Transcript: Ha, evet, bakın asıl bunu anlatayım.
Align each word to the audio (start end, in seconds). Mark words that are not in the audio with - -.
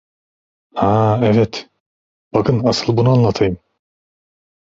Ha, 0.75 1.19
evet, 1.23 1.69
bakın 2.33 2.63
asıl 2.65 2.97
bunu 2.97 3.09
anlatayım. 3.11 3.57